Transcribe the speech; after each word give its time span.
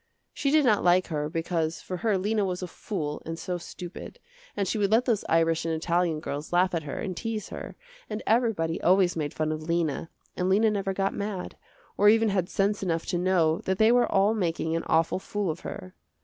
She 0.33 0.49
did 0.49 0.65
not 0.65 0.83
like 0.83 1.09
her 1.09 1.29
because 1.29 1.79
for 1.79 1.97
her 1.97 2.17
Lena 2.17 2.43
was 2.43 2.63
a 2.63 2.67
fool 2.67 3.21
and 3.23 3.37
so 3.37 3.59
stupid, 3.59 4.17
and 4.57 4.67
she 4.67 4.79
would 4.79 4.89
let 4.89 5.05
those 5.05 5.23
Irish 5.29 5.63
and 5.63 5.75
Italian 5.75 6.19
girls 6.19 6.51
laugh 6.51 6.73
at 6.73 6.81
her 6.81 6.97
and 6.99 7.15
tease 7.15 7.49
her, 7.49 7.75
and 8.09 8.23
everybody 8.25 8.81
always 8.81 9.15
made 9.15 9.31
fun 9.31 9.51
of 9.51 9.61
Lena, 9.61 10.09
and 10.35 10.49
Lena 10.49 10.71
never 10.71 10.91
got 10.93 11.13
mad, 11.13 11.55
or 11.97 12.09
even 12.09 12.29
had 12.29 12.49
sense 12.49 12.81
enough 12.81 13.05
to 13.05 13.19
know 13.19 13.59
that 13.65 13.77
they 13.77 13.91
were 13.91 14.11
all 14.11 14.33
making 14.33 14.75
an 14.75 14.81
awful 14.87 15.19
fool 15.19 15.51
of 15.51 15.59
her. 15.59 15.93